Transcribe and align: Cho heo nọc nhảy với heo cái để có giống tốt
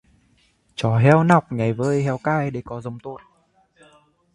Cho 0.75 0.95
heo 0.97 1.23
nọc 1.23 1.51
nhảy 1.51 1.73
với 1.73 2.03
heo 2.03 2.17
cái 2.23 2.51
để 2.51 2.61
có 2.65 2.81
giống 2.81 2.99
tốt 2.99 3.17